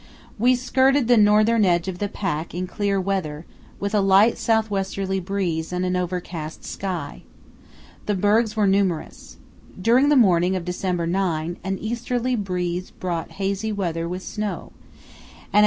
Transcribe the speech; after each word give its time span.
We 0.39 0.55
skirted 0.55 1.07
the 1.07 1.15
northern 1.15 1.63
edge 1.63 1.87
of 1.87 1.99
the 1.99 2.07
pack 2.07 2.55
in 2.55 2.65
clear 2.65 2.99
weather 2.99 3.45
with 3.79 3.93
a 3.93 4.01
light 4.01 4.39
south 4.39 4.71
westerly 4.71 5.19
breeze 5.19 5.71
and 5.71 5.85
an 5.85 5.95
overcast 5.95 6.65
sky. 6.65 7.21
The 8.07 8.15
bergs 8.15 8.55
were 8.55 8.65
numerous. 8.65 9.37
During 9.79 10.09
the 10.09 10.15
morning 10.15 10.55
of 10.55 10.65
December 10.65 11.05
9 11.05 11.57
an 11.63 11.77
easterly 11.77 12.35
breeze 12.35 12.89
brought 12.89 13.33
hazy 13.33 13.71
weather 13.71 14.09
with 14.09 14.23
snow, 14.23 14.71
and 15.53 15.59
at 15.59 15.59
4. 15.59 15.59